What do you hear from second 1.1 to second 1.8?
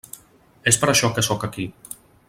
que sóc aquí.